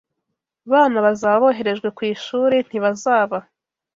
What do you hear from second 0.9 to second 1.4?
bazaba